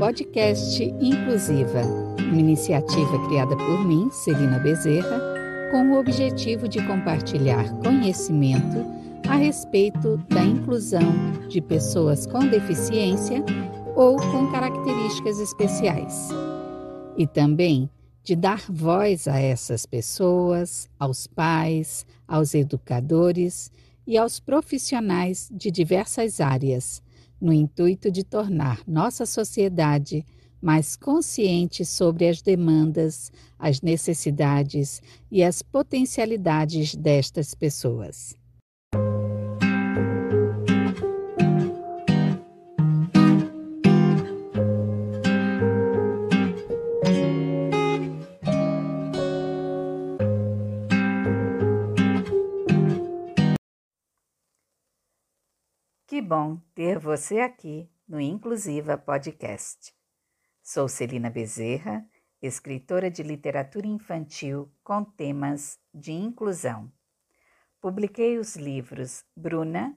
Podcast 0.00 0.82
Inclusiva, 0.82 1.82
uma 2.18 2.40
iniciativa 2.40 3.28
criada 3.28 3.54
por 3.54 3.84
mim, 3.84 4.10
Celina 4.10 4.58
Bezerra, 4.58 5.20
com 5.70 5.90
o 5.90 5.98
objetivo 5.98 6.66
de 6.66 6.82
compartilhar 6.86 7.70
conhecimento 7.82 8.82
a 9.28 9.34
respeito 9.34 10.16
da 10.30 10.42
inclusão 10.42 11.02
de 11.50 11.60
pessoas 11.60 12.26
com 12.26 12.38
deficiência 12.48 13.44
ou 13.94 14.16
com 14.16 14.50
características 14.50 15.38
especiais. 15.38 16.30
E 17.18 17.26
também 17.26 17.90
de 18.24 18.34
dar 18.34 18.64
voz 18.70 19.28
a 19.28 19.38
essas 19.38 19.84
pessoas, 19.84 20.88
aos 20.98 21.26
pais, 21.26 22.06
aos 22.26 22.54
educadores 22.54 23.70
e 24.06 24.16
aos 24.16 24.40
profissionais 24.40 25.50
de 25.52 25.70
diversas 25.70 26.40
áreas 26.40 27.02
no 27.40 27.52
intuito 27.52 28.10
de 28.10 28.22
tornar 28.22 28.82
nossa 28.86 29.24
sociedade 29.24 30.24
mais 30.60 30.94
consciente 30.94 31.84
sobre 31.84 32.28
as 32.28 32.42
demandas, 32.42 33.32
as 33.58 33.80
necessidades 33.80 35.00
e 35.30 35.42
as 35.42 35.62
potencialidades 35.62 36.94
destas 36.94 37.54
pessoas. 37.54 38.36
Que 56.10 56.20
bom 56.20 56.56
ter 56.74 56.98
você 56.98 57.38
aqui 57.38 57.88
no 58.08 58.20
Inclusiva 58.20 58.98
Podcast. 58.98 59.94
Sou 60.60 60.88
Celina 60.88 61.30
Bezerra, 61.30 62.04
escritora 62.42 63.08
de 63.08 63.22
literatura 63.22 63.86
infantil 63.86 64.68
com 64.82 65.04
temas 65.04 65.78
de 65.94 66.10
inclusão. 66.10 66.92
Publiquei 67.80 68.38
os 68.38 68.56
livros 68.56 69.24
Bruna, 69.36 69.96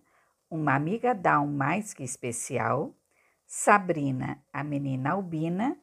Uma 0.52 0.76
Amiga 0.76 1.16
Down 1.16 1.48
Mais 1.48 1.96
Que 1.96 2.04
Especial, 2.04 2.96
Sabrina, 3.48 4.40
a 4.54 4.64
Menina 4.64 5.14
Albina 5.14 5.76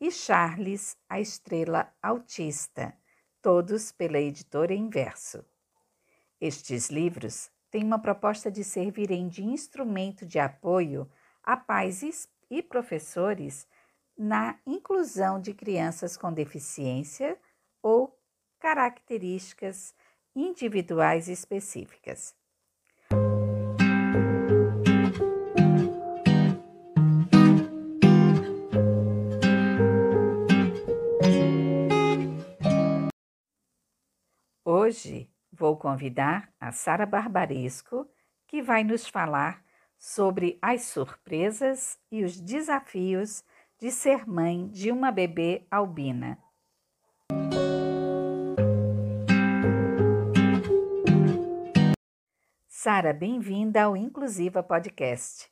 e 0.00 0.10
Charles, 0.10 0.96
a 1.06 1.20
Estrela 1.20 1.92
Autista, 2.02 2.96
todos 3.42 3.92
pela 3.92 4.18
editora 4.18 4.72
Inverso. 4.72 5.44
Estes 6.40 6.88
livros 6.88 7.50
tem 7.76 7.84
uma 7.84 7.98
proposta 7.98 8.50
de 8.50 8.64
servirem 8.64 9.28
de 9.28 9.44
instrumento 9.44 10.24
de 10.24 10.38
apoio 10.38 11.06
a 11.44 11.58
pais 11.58 12.26
e 12.50 12.62
professores 12.62 13.68
na 14.16 14.58
inclusão 14.66 15.38
de 15.38 15.52
crianças 15.52 16.16
com 16.16 16.32
deficiência 16.32 17.38
ou 17.82 18.18
características 18.58 19.94
individuais 20.34 21.28
específicas. 21.28 22.34
Hoje 34.64 35.30
Vou 35.58 35.74
convidar 35.74 36.52
a 36.60 36.70
Sara 36.70 37.06
Barbaresco, 37.06 38.06
que 38.46 38.60
vai 38.60 38.84
nos 38.84 39.08
falar 39.08 39.64
sobre 39.96 40.58
as 40.60 40.82
surpresas 40.82 41.98
e 42.12 42.24
os 42.24 42.38
desafios 42.38 43.42
de 43.80 43.90
ser 43.90 44.28
mãe 44.28 44.68
de 44.68 44.92
uma 44.92 45.10
bebê 45.10 45.66
albina. 45.70 46.38
Sara, 52.68 53.14
bem-vinda 53.14 53.84
ao 53.84 53.96
Inclusiva 53.96 54.62
Podcast. 54.62 55.50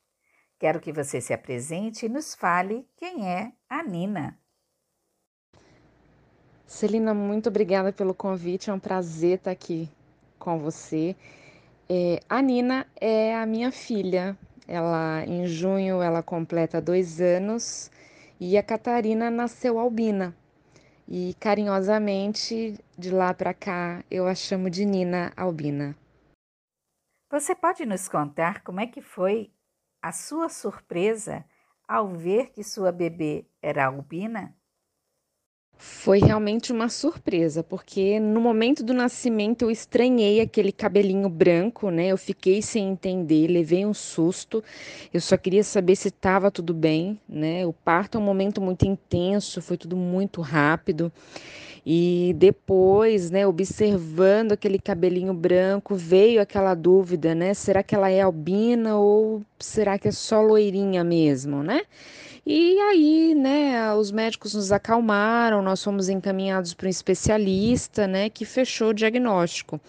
Quero 0.59 0.81
que 0.81 0.93
você 0.93 1.19
se 1.19 1.33
apresente 1.33 2.05
e 2.05 2.11
nos 2.11 2.35
fale 2.35 2.87
quem 2.95 3.27
é 3.27 3.55
a 3.71 3.83
Nina. 3.83 4.39
Celina, 6.75 7.15
muito 7.15 7.49
obrigada 7.49 7.93
pelo 7.93 8.13
convite. 8.13 8.69
É 8.69 8.73
um 8.73 8.81
prazer 8.81 9.39
estar 9.39 9.53
aqui 9.53 9.89
com 10.41 10.59
você. 10.59 11.15
É, 11.89 12.19
a 12.29 12.43
Nina 12.43 12.85
é 13.01 13.33
a 13.37 13.47
minha 13.47 13.71
filha. 13.71 14.37
Ela 14.67 15.25
em 15.25 15.47
junho 15.47 16.03
ela 16.03 16.21
completa 16.21 16.81
dois 16.81 17.21
anos 17.21 17.93
e 18.41 18.59
a 18.59 18.63
Catarina 18.63 19.31
nasceu 19.31 19.79
albina. 19.79 20.37
E 21.07 21.35
carinhosamente 21.39 22.77
de 22.99 23.11
lá 23.13 23.33
para 23.33 23.55
cá 23.55 24.03
eu 24.11 24.27
a 24.27 24.35
chamo 24.35 24.69
de 24.69 24.85
Nina 24.85 25.33
Albina. 25.37 25.97
Você 27.31 27.55
pode 27.55 27.87
nos 27.87 28.09
contar 28.09 28.65
como 28.65 28.81
é 28.81 28.89
que 28.89 29.01
foi 29.01 29.53
a 30.03 30.11
sua 30.11 30.49
surpresa 30.49 31.45
ao 31.87 32.09
ver 32.09 32.51
que 32.51 32.65
sua 32.65 32.91
bebê 32.91 33.47
era 33.63 33.87
albina? 33.87 34.53
Foi 35.77 36.19
realmente 36.19 36.73
uma 36.73 36.89
surpresa, 36.89 37.63
porque 37.63 38.19
no 38.21 38.41
momento 38.41 38.83
do 38.83 38.95
nascimento 38.95 39.63
eu 39.63 39.71
estranhei 39.71 40.41
aquele 40.41 40.73
cabelinho 40.73 41.29
branco, 41.29 41.91
né? 41.91 42.07
Eu 42.07 42.17
fiquei 42.17 42.63
sem 42.63 42.91
entender, 42.91 43.49
levei 43.49 43.85
um 43.85 43.93
susto. 43.93 44.63
Eu 45.13 45.21
só 45.21 45.37
queria 45.37 45.63
saber 45.65 45.97
se 45.97 46.09
estava 46.09 46.51
tudo 46.51 46.73
bem, 46.73 47.21
né? 47.29 47.67
O 47.67 47.73
parto 47.73 48.17
é 48.17 48.21
um 48.21 48.25
momento 48.25 48.61
muito 48.61 48.87
intenso, 48.87 49.61
foi 49.61 49.77
tudo 49.77 49.97
muito 49.97 50.41
rápido. 50.41 51.13
E 51.87 52.35
depois, 52.39 53.31
né, 53.31 53.47
observando 53.47 54.53
aquele 54.53 54.79
cabelinho 54.79 55.35
branco, 55.35 55.95
veio 55.95 56.41
aquela 56.41 56.75
dúvida, 56.75 57.35
né? 57.35 57.53
Será 57.53 57.83
que 57.83 57.95
ela 57.95 58.11
é 58.11 58.23
albina 58.23 58.97
ou 58.97 59.43
será 59.59 59.99
que 59.99 60.09
é 60.09 60.13
só 60.13 60.41
loirinha 60.41 61.05
mesmo, 61.05 61.63
né? 61.63 61.83
E 62.47 62.79
aí, 62.79 63.35
né, 63.35 63.95
os 63.95 64.13
médicos 64.13 64.53
nos 64.53 64.71
acalmaram, 64.71 65.63
nós 65.63 65.83
fomos 65.83 66.11
encaminhados 66.11 66.75
para 66.75 66.87
um 66.87 66.91
especialista, 66.91 68.07
né, 68.07 68.29
que 68.29 68.45
fechou 68.45 68.91
o 68.91 68.95
diagnóstico. 68.95 69.81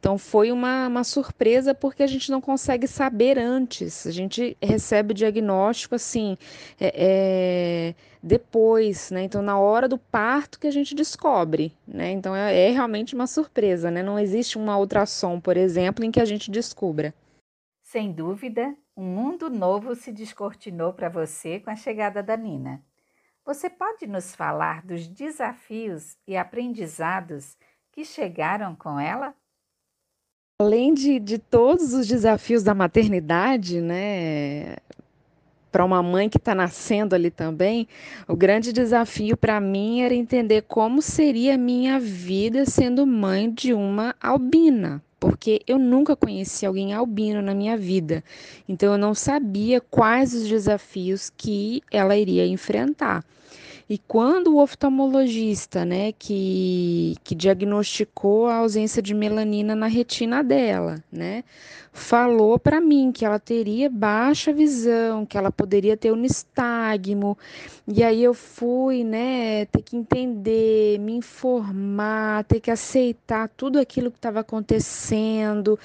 Então 0.00 0.18
foi 0.18 0.50
uma, 0.50 0.88
uma 0.88 1.04
surpresa 1.04 1.72
porque 1.72 2.02
a 2.02 2.08
gente 2.08 2.28
não 2.28 2.40
consegue 2.40 2.88
saber 2.88 3.38
antes. 3.38 4.08
A 4.08 4.10
gente 4.10 4.56
recebe 4.60 5.12
o 5.12 5.14
diagnóstico 5.14 5.94
assim, 5.94 6.36
é, 6.80 6.92
é, 6.96 7.94
depois, 8.20 9.12
né? 9.12 9.22
Então 9.22 9.40
na 9.40 9.60
hora 9.60 9.86
do 9.86 9.96
parto 9.96 10.58
que 10.58 10.66
a 10.66 10.72
gente 10.72 10.96
descobre, 10.96 11.72
né? 11.86 12.10
Então 12.10 12.34
é, 12.34 12.70
é 12.70 12.70
realmente 12.72 13.14
uma 13.14 13.28
surpresa, 13.28 13.88
né? 13.88 14.02
Não 14.02 14.18
existe 14.18 14.58
uma 14.58 14.76
ultrassom, 14.76 15.38
por 15.38 15.56
exemplo, 15.56 16.04
em 16.04 16.10
que 16.10 16.20
a 16.20 16.24
gente 16.24 16.50
descubra. 16.50 17.14
Sem 17.90 18.12
dúvida, 18.12 18.72
um 18.96 19.02
mundo 19.02 19.50
novo 19.50 19.96
se 19.96 20.12
descortinou 20.12 20.92
para 20.92 21.08
você 21.08 21.58
com 21.58 21.70
a 21.70 21.74
chegada 21.74 22.22
da 22.22 22.36
Nina. 22.36 22.80
Você 23.44 23.68
pode 23.68 24.06
nos 24.06 24.32
falar 24.32 24.86
dos 24.86 25.08
desafios 25.08 26.16
e 26.24 26.36
aprendizados 26.36 27.56
que 27.90 28.04
chegaram 28.04 28.76
com 28.76 29.00
ela? 29.00 29.34
Além 30.60 30.94
de, 30.94 31.18
de 31.18 31.36
todos 31.36 31.92
os 31.92 32.06
desafios 32.06 32.62
da 32.62 32.74
maternidade, 32.74 33.80
né? 33.80 34.76
Para 35.72 35.84
uma 35.84 36.00
mãe 36.00 36.28
que 36.28 36.38
está 36.38 36.54
nascendo 36.54 37.16
ali 37.16 37.28
também, 37.28 37.88
o 38.28 38.36
grande 38.36 38.72
desafio 38.72 39.36
para 39.36 39.60
mim 39.60 40.02
era 40.02 40.14
entender 40.14 40.62
como 40.62 41.02
seria 41.02 41.56
a 41.56 41.58
minha 41.58 41.98
vida 41.98 42.64
sendo 42.66 43.04
mãe 43.04 43.52
de 43.52 43.74
uma 43.74 44.14
albina 44.20 45.02
porque 45.20 45.60
eu 45.66 45.78
nunca 45.78 46.16
conheci 46.16 46.64
alguém 46.64 46.94
albino 46.94 47.42
na 47.42 47.54
minha 47.54 47.76
vida. 47.76 48.24
Então 48.66 48.92
eu 48.92 48.98
não 48.98 49.14
sabia 49.14 49.80
quais 49.80 50.34
os 50.34 50.48
desafios 50.48 51.30
que 51.36 51.82
ela 51.92 52.16
iria 52.16 52.46
enfrentar. 52.46 53.22
E 53.88 53.98
quando 53.98 54.54
o 54.54 54.62
oftalmologista, 54.62 55.84
né, 55.84 56.12
que, 56.12 57.16
que 57.24 57.34
diagnosticou 57.34 58.46
a 58.46 58.58
ausência 58.58 59.02
de 59.02 59.12
melanina 59.12 59.74
na 59.74 59.88
retina 59.88 60.44
dela, 60.44 61.02
né, 61.10 61.42
falou 61.92 62.58
para 62.58 62.80
mim 62.80 63.10
que 63.12 63.24
ela 63.24 63.38
teria 63.38 63.90
baixa 63.90 64.52
visão, 64.52 65.26
que 65.26 65.36
ela 65.36 65.50
poderia 65.50 65.96
ter 65.96 66.12
um 66.12 66.16
nistagmo. 66.16 67.36
E 67.86 68.04
aí 68.04 68.22
eu 68.22 68.32
fui, 68.32 69.02
né, 69.02 69.64
ter 69.66 69.82
que 69.82 69.96
entender, 69.96 70.98
me 71.00 71.12
informar, 71.12 72.44
ter 72.44 72.60
que 72.60 72.70
aceitar 72.70 73.48
tudo 73.48 73.78
aquilo 73.78 74.10
que 74.10 74.18
estava 74.18 74.40
acontecendo, 74.40 75.78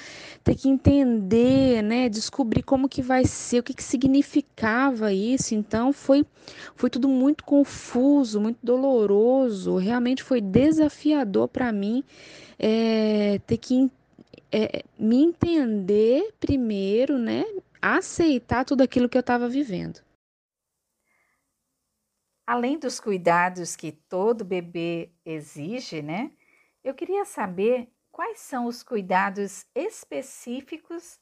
ter 0.44 0.56
que 0.56 0.69
entender, 0.69 1.81
né, 1.81 2.08
descobrir 2.08 2.62
como 2.62 2.88
que 2.88 3.01
vai 3.01 3.25
ser, 3.25 3.60
o 3.60 3.63
que 3.63 3.74
que 3.74 3.84
significava 3.84 5.12
isso. 5.12 5.56
Então 5.56 5.92
foi 5.92 6.25
foi 6.75 6.90
tudo 6.92 7.08
muito 7.08 7.44
confuso 7.44 8.40
muito 8.40 8.60
doloroso, 8.62 9.78
realmente 9.78 10.22
foi 10.22 10.40
desafiador 10.40 11.48
para 11.48 11.72
mim 11.72 12.04
é, 12.60 13.40
ter 13.48 13.58
que 13.58 13.90
é, 14.56 14.84
me 14.98 15.24
entender 15.24 16.34
primeiro, 16.40 17.18
né? 17.18 17.44
Aceitar 17.81 18.66
tudo 18.66 18.81
aquilo 18.81 19.10
que 19.10 19.18
eu 19.18 19.22
estava 19.22 19.48
vivendo. 19.50 20.06
além 22.46 22.78
dos 22.78 23.00
cuidados 23.00 23.75
que 23.75 23.92
todo 23.92 24.46
bebê 24.46 25.10
exige, 25.25 26.02
né? 26.02 26.31
Eu 26.84 26.94
queria 26.94 27.25
saber 27.25 27.90
quais 28.12 28.40
são 28.40 28.68
os 28.68 28.84
cuidados 28.84 29.66
específicos 29.74 31.19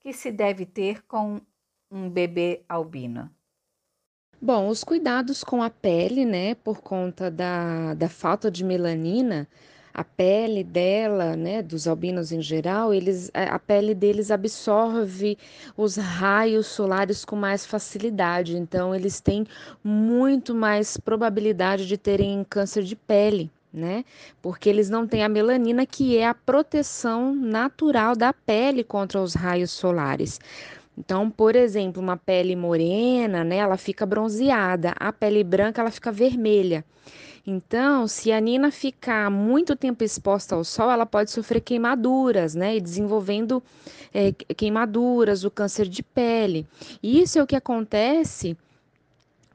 que 0.00 0.12
se 0.12 0.32
deve 0.32 0.64
ter 0.64 1.02
com 1.02 1.40
um 1.90 2.08
bebê 2.08 2.64
albino. 2.68 3.30
Bom, 4.40 4.68
os 4.68 4.82
cuidados 4.82 5.44
com 5.44 5.62
a 5.62 5.70
pele, 5.70 6.24
né, 6.24 6.54
por 6.56 6.82
conta 6.82 7.30
da, 7.30 7.94
da 7.94 8.08
falta 8.08 8.50
de 8.50 8.64
melanina, 8.64 9.48
a 9.94 10.02
pele 10.02 10.64
dela, 10.64 11.36
né, 11.36 11.62
dos 11.62 11.86
albinos 11.86 12.32
em 12.32 12.42
geral, 12.42 12.92
eles, 12.92 13.30
a 13.32 13.58
pele 13.60 13.94
deles 13.94 14.32
absorve 14.32 15.38
os 15.76 15.94
raios 15.94 16.66
solares 16.66 17.24
com 17.24 17.36
mais 17.36 17.64
facilidade, 17.64 18.56
então 18.56 18.92
eles 18.92 19.20
têm 19.20 19.46
muito 19.84 20.52
mais 20.52 20.96
probabilidade 20.96 21.86
de 21.86 21.96
terem 21.96 22.44
câncer 22.50 22.82
de 22.82 22.96
pele. 22.96 23.48
Né? 23.72 24.04
Porque 24.40 24.68
eles 24.68 24.88
não 24.88 25.04
têm 25.04 25.24
a 25.24 25.28
melanina, 25.28 25.84
que 25.84 26.16
é 26.16 26.28
a 26.28 26.32
proteção 26.32 27.34
natural 27.34 28.14
da 28.14 28.32
pele 28.32 28.84
contra 28.84 29.20
os 29.20 29.34
raios 29.34 29.72
solares. 29.72 30.38
Então, 30.96 31.28
por 31.28 31.56
exemplo, 31.56 32.00
uma 32.00 32.16
pele 32.16 32.54
morena, 32.54 33.42
né, 33.42 33.56
ela 33.56 33.76
fica 33.76 34.06
bronzeada, 34.06 34.94
a 34.96 35.12
pele 35.12 35.42
branca 35.42 35.80
ela 35.80 35.90
fica 35.90 36.12
vermelha. 36.12 36.84
Então, 37.46 38.08
se 38.08 38.32
a 38.32 38.40
Nina 38.40 38.70
ficar 38.70 39.30
muito 39.30 39.76
tempo 39.76 40.02
exposta 40.02 40.54
ao 40.54 40.64
sol, 40.64 40.90
ela 40.90 41.04
pode 41.04 41.30
sofrer 41.30 41.60
queimaduras, 41.60 42.54
né? 42.54 42.76
E 42.76 42.80
desenvolvendo 42.80 43.62
é, 44.14 44.32
queimaduras, 44.32 45.44
o 45.44 45.50
câncer 45.50 45.86
de 45.86 46.02
pele. 46.02 46.66
E 47.02 47.20
isso 47.20 47.38
é 47.38 47.42
o 47.42 47.46
que 47.46 47.56
acontece 47.56 48.56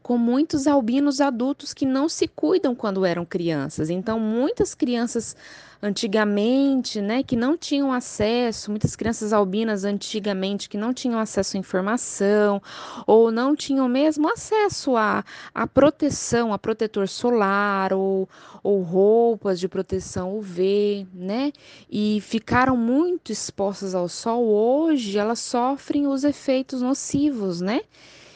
com 0.02 0.18
muitos 0.18 0.66
albinos 0.68 1.22
adultos 1.22 1.74
que 1.74 1.86
não 1.86 2.10
se 2.10 2.28
cuidam 2.28 2.74
quando 2.74 3.06
eram 3.06 3.26
crianças. 3.26 3.90
Então, 3.90 4.20
muitas 4.20 4.74
crianças 4.74 5.36
antigamente, 5.82 7.00
né, 7.00 7.24
que 7.24 7.36
não 7.36 7.58
tinham 7.58 7.94
acesso, 7.94 8.70
muitas 8.70 8.96
crianças 8.96 9.32
albinas 9.32 9.86
antigamente 9.86 10.68
que 10.68 10.78
não 10.78 10.94
tinham 10.94 11.18
acesso 11.18 11.56
à 11.56 11.60
informação 11.60 12.62
ou 13.08 13.32
não 13.32 13.56
tinham 13.56 13.88
mesmo 13.88 14.30
acesso 14.30 14.98
à, 14.98 15.24
à 15.54 15.66
proteção, 15.66 16.52
a 16.52 16.60
protetor 16.60 17.08
solar 17.08 17.94
ou, 17.94 18.28
ou 18.62 18.82
roupas 18.82 19.58
de 19.58 19.70
proteção 19.70 20.38
UV, 20.38 21.08
né, 21.14 21.54
e 21.90 22.20
ficaram 22.22 22.76
muito 22.76 23.32
expostas 23.32 23.96
ao 23.96 24.10
sol, 24.10 24.46
hoje 24.46 25.18
elas 25.18 25.40
sofrem 25.40 26.08
os 26.08 26.26
efeitos 26.26 26.82
nocivos, 26.82 27.62
né, 27.62 27.82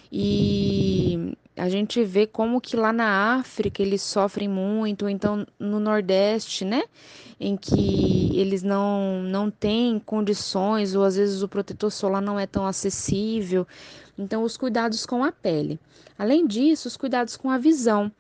e 0.10 1.36
a 1.56 1.70
gente 1.70 2.04
vê 2.04 2.26
como 2.26 2.60
que 2.60 2.76
lá 2.76 2.92
na 2.92 3.36
África 3.36 3.82
eles 3.82 4.02
sofrem 4.02 4.48
muito, 4.48 5.08
então 5.08 5.46
no 5.60 5.80
Nordeste, 5.80 6.66
né? 6.66 6.84
Em 7.40 7.56
que 7.56 8.32
eles 8.38 8.64
não, 8.64 9.22
não 9.24 9.52
têm 9.52 10.00
condições, 10.00 10.96
ou 10.96 11.04
às 11.04 11.16
vezes 11.16 11.44
o 11.44 11.48
protetor 11.48 11.92
solar 11.92 12.22
não 12.22 12.40
é 12.40 12.48
tão 12.48 12.66
acessível. 12.66 13.68
Então, 14.18 14.44
os 14.44 14.58
cuidados 14.58 15.06
com 15.06 15.24
a 15.24 15.32
pele. 15.32 15.80
Além 16.18 16.46
disso, 16.48 16.88
os 16.88 16.98
cuidados 16.98 17.36
com 17.36 17.50
a 17.50 17.58
visão. 17.58 18.12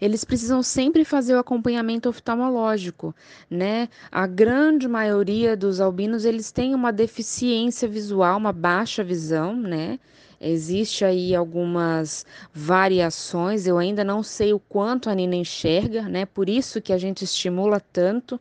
Eles 0.00 0.24
precisam 0.24 0.62
sempre 0.62 1.04
fazer 1.04 1.34
o 1.34 1.38
acompanhamento 1.38 2.08
oftalmológico, 2.08 3.14
né? 3.48 3.88
A 4.10 4.26
grande 4.26 4.88
maioria 4.88 5.56
dos 5.56 5.80
albinos, 5.80 6.24
eles 6.24 6.50
têm 6.50 6.74
uma 6.74 6.92
deficiência 6.92 7.88
visual, 7.88 8.38
uma 8.38 8.52
baixa 8.52 9.04
visão, 9.04 9.54
né? 9.54 9.98
Existe 10.40 11.04
aí 11.04 11.34
algumas 11.34 12.24
variações, 12.52 13.66
eu 13.66 13.76
ainda 13.76 14.02
não 14.02 14.22
sei 14.22 14.54
o 14.54 14.58
quanto 14.58 15.10
a 15.10 15.14
Nina 15.14 15.36
enxerga, 15.36 16.02
né? 16.08 16.24
Por 16.24 16.48
isso 16.48 16.80
que 16.80 16.94
a 16.94 16.98
gente 16.98 17.24
estimula 17.24 17.78
tanto, 17.78 18.40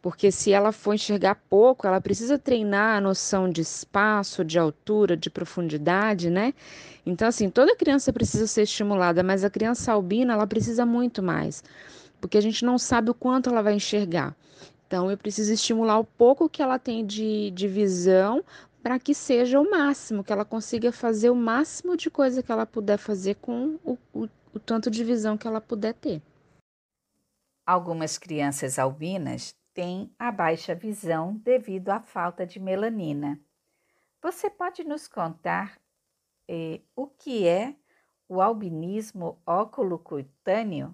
porque 0.00 0.30
se 0.30 0.52
ela 0.52 0.72
for 0.72 0.94
enxergar 0.94 1.34
pouco, 1.48 1.86
ela 1.86 2.00
precisa 2.00 2.38
treinar 2.38 2.96
a 2.96 3.00
noção 3.00 3.50
de 3.50 3.60
espaço, 3.60 4.44
de 4.44 4.58
altura, 4.58 5.16
de 5.16 5.28
profundidade, 5.28 6.30
né? 6.30 6.54
Então, 7.04 7.26
assim, 7.26 7.50
toda 7.50 7.76
criança 7.76 8.12
precisa 8.12 8.46
ser 8.46 8.62
estimulada, 8.62 9.22
mas 9.22 9.44
a 9.44 9.50
criança 9.50 9.92
albina, 9.92 10.34
ela 10.34 10.46
precisa 10.46 10.86
muito 10.86 11.22
mais, 11.22 11.64
porque 12.20 12.38
a 12.38 12.40
gente 12.40 12.64
não 12.64 12.78
sabe 12.78 13.10
o 13.10 13.14
quanto 13.14 13.50
ela 13.50 13.62
vai 13.62 13.74
enxergar. 13.74 14.36
Então, 14.86 15.10
eu 15.10 15.18
preciso 15.18 15.52
estimular 15.52 15.98
o 15.98 16.04
pouco 16.04 16.48
que 16.48 16.62
ela 16.62 16.78
tem 16.78 17.04
de, 17.04 17.50
de 17.50 17.68
visão 17.68 18.42
para 18.82 18.98
que 18.98 19.14
seja 19.14 19.60
o 19.60 19.70
máximo, 19.70 20.24
que 20.24 20.32
ela 20.32 20.44
consiga 20.44 20.92
fazer 20.92 21.28
o 21.30 21.34
máximo 21.34 21.96
de 21.96 22.08
coisa 22.08 22.42
que 22.42 22.50
ela 22.50 22.64
puder 22.64 22.96
fazer 22.96 23.34
com 23.34 23.78
o, 23.84 23.98
o, 24.14 24.28
o 24.54 24.58
tanto 24.58 24.90
de 24.90 25.04
visão 25.04 25.36
que 25.36 25.46
ela 25.46 25.60
puder 25.60 25.92
ter. 25.94 26.22
Algumas 27.66 28.16
crianças 28.16 28.78
albinas 28.78 29.52
têm 29.78 30.12
a 30.18 30.32
baixa 30.32 30.74
visão 30.74 31.36
devido 31.36 31.90
à 31.90 32.00
falta 32.00 32.44
de 32.44 32.58
melanina. 32.58 33.38
Você 34.20 34.50
pode 34.50 34.82
nos 34.82 35.06
contar 35.06 35.80
eh, 36.48 36.80
o 36.96 37.06
que 37.06 37.46
é 37.46 37.76
o 38.28 38.40
albinismo 38.40 39.40
oculocutâneo? 39.46 40.92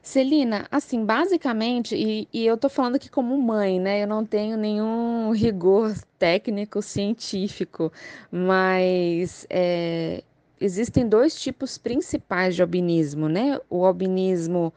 Celina, 0.00 0.68
assim, 0.70 1.04
basicamente, 1.04 1.96
e, 1.96 2.28
e 2.32 2.46
eu 2.46 2.56
tô 2.56 2.68
falando 2.68 2.94
aqui 2.94 3.10
como 3.10 3.36
mãe, 3.36 3.80
né? 3.80 4.04
Eu 4.04 4.06
não 4.06 4.24
tenho 4.24 4.56
nenhum 4.56 5.32
rigor 5.32 5.92
técnico 6.20 6.80
científico, 6.82 7.92
mas 8.30 9.44
é, 9.50 10.22
existem 10.60 11.08
dois 11.08 11.34
tipos 11.34 11.76
principais 11.76 12.54
de 12.54 12.62
albinismo, 12.62 13.28
né? 13.28 13.60
O 13.68 13.84
albinismo 13.84 14.72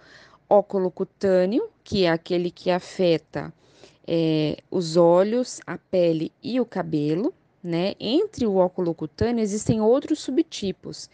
oculocutâneo, 0.50 1.70
que 1.84 2.06
é 2.06 2.10
aquele 2.10 2.50
que 2.50 2.72
afeta 2.72 3.54
é, 4.08 4.58
os 4.72 4.98
olhos, 4.98 5.62
a 5.68 5.78
pele 5.78 6.32
e 6.42 6.60
o 6.60 6.66
cabelo, 6.66 7.32
né? 7.64 7.94
Entre 8.00 8.48
o 8.48 8.56
óculo 8.56 8.94
cutâneo 8.96 9.42
existem 9.42 9.80
outros 9.80 10.20
subtipos. 10.20 11.10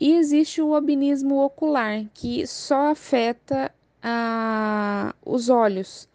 E 0.00 0.14
existe 0.16 0.60
o 0.60 0.74
albinismo 0.74 1.44
ocular, 1.44 2.04
que 2.12 2.46
só 2.46 2.90
afeta 2.90 3.72
a, 4.02 5.14
os 5.24 5.48
olhos, 5.48 6.08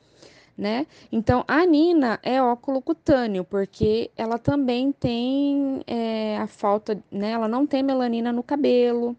né? 0.57 0.87
Então, 1.11 1.43
a 1.47 1.65
Nina 1.65 2.19
é 2.23 2.41
óculo 2.41 2.81
cutâneo, 2.81 3.43
porque 3.45 4.11
ela 4.17 4.37
também 4.37 4.91
tem 4.91 5.81
é, 5.87 6.37
a 6.37 6.47
falta, 6.47 7.01
né? 7.11 7.31
Ela 7.31 7.47
não 7.47 7.65
tem 7.65 7.83
melanina 7.83 8.33
no 8.33 8.43
cabelo, 8.43 9.15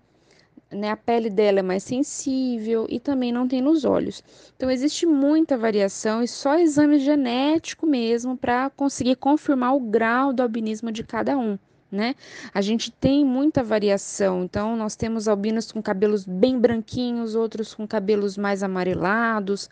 né? 0.70 0.90
A 0.90 0.96
pele 0.96 1.30
dela 1.30 1.60
é 1.60 1.62
mais 1.62 1.82
sensível 1.84 2.86
e 2.88 2.98
também 2.98 3.32
não 3.32 3.46
tem 3.46 3.60
nos 3.60 3.84
olhos. 3.84 4.22
Então 4.56 4.70
existe 4.70 5.06
muita 5.06 5.56
variação 5.56 6.22
e 6.22 6.28
só 6.28 6.58
exame 6.58 6.98
genético 6.98 7.86
mesmo 7.86 8.36
para 8.36 8.70
conseguir 8.70 9.16
confirmar 9.16 9.74
o 9.74 9.80
grau 9.80 10.32
do 10.32 10.42
albinismo 10.42 10.90
de 10.90 11.04
cada 11.04 11.36
um. 11.38 11.58
Né? 11.90 12.16
A 12.52 12.60
gente 12.60 12.90
tem 12.90 13.24
muita 13.24 13.62
variação, 13.62 14.42
então 14.42 14.76
nós 14.76 14.96
temos 14.96 15.28
albinos 15.28 15.70
com 15.70 15.80
cabelos 15.80 16.26
bem 16.26 16.58
branquinhos, 16.58 17.36
outros 17.36 17.72
com 17.72 17.86
cabelos 17.86 18.36
mais 18.36 18.64
amarelados, 18.64 19.70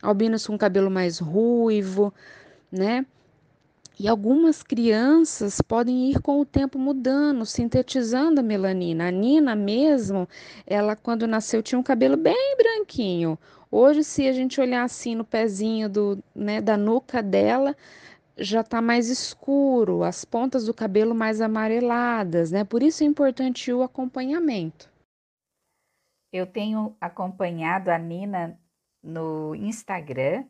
albinos 0.00 0.46
com 0.46 0.56
cabelo 0.56 0.90
mais 0.90 1.18
ruivo, 1.18 2.14
né? 2.72 3.04
E 4.02 4.08
algumas 4.08 4.62
crianças 4.62 5.60
podem 5.60 6.10
ir 6.10 6.22
com 6.22 6.40
o 6.40 6.46
tempo 6.46 6.78
mudando, 6.78 7.44
sintetizando 7.44 8.40
a 8.40 8.42
melanina. 8.42 9.08
A 9.08 9.10
Nina 9.10 9.54
mesmo, 9.54 10.26
ela 10.66 10.96
quando 10.96 11.26
nasceu 11.26 11.62
tinha 11.62 11.78
um 11.78 11.82
cabelo 11.82 12.16
bem 12.16 12.56
branquinho. 12.56 13.38
Hoje, 13.70 14.02
se 14.02 14.26
a 14.26 14.32
gente 14.32 14.58
olhar 14.58 14.84
assim 14.84 15.14
no 15.14 15.22
pezinho 15.22 15.86
do, 15.86 16.24
né, 16.34 16.62
da 16.62 16.78
nuca 16.78 17.22
dela, 17.22 17.76
já 18.38 18.62
está 18.62 18.80
mais 18.80 19.10
escuro, 19.10 20.02
as 20.02 20.24
pontas 20.24 20.64
do 20.64 20.72
cabelo 20.72 21.14
mais 21.14 21.42
amareladas, 21.42 22.50
né? 22.50 22.64
Por 22.64 22.82
isso 22.82 23.04
é 23.04 23.06
importante 23.06 23.70
o 23.70 23.82
acompanhamento. 23.82 24.90
Eu 26.32 26.46
tenho 26.46 26.96
acompanhado 26.98 27.90
a 27.90 27.98
Nina 27.98 28.58
no 29.02 29.54
Instagram, 29.54 30.46